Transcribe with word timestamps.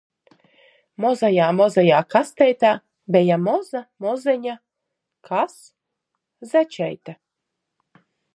Mozajā 1.03 1.49
mozajā 1.57 1.99
kasteitē 2.13 2.71
beja 3.17 3.37
moza, 3.43 3.83
mozeņa... 4.07 4.57
Kas? 5.31 5.55
Zečeite! 6.55 7.17